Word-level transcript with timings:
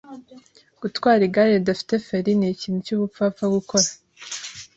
Gutwara 0.81 1.21
igare 1.27 1.51
ridafite 1.57 1.93
feri 2.05 2.31
nikintu 2.39 2.77
cyubupfapfa 2.85 3.45
gukora. 3.55 3.87